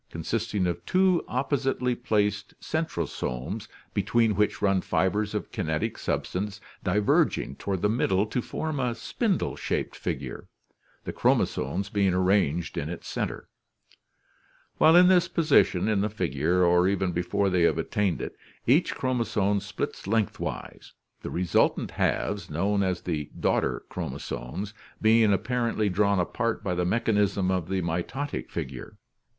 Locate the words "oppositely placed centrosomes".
1.27-3.67